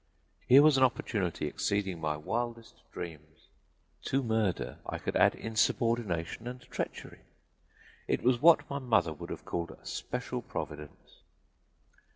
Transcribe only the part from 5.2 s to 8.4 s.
insubordination and treachery. It